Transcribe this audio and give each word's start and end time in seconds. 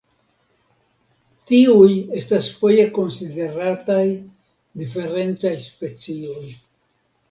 Tiuj 1.51 1.91
estas 2.21 2.49
foje 2.63 2.87
konsiderataj 2.97 4.03
diferencaj 4.85 5.57
specioj. 5.73 6.47